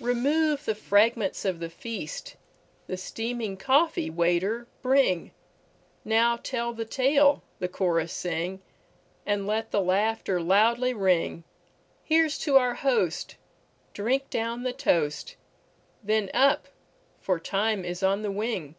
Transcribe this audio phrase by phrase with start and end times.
[0.00, 2.34] Remove the fragments of the feast!
[2.88, 8.62] The steaming coffee, waiter, bringNow tell the tale, the chorus sing,
[9.24, 11.44] And let the laughter loudly ring;
[12.02, 13.36] Here 's to our host,
[13.94, 15.36] drink down the toast,
[16.02, 16.66] Then up!
[17.20, 18.74] for time is on the wing.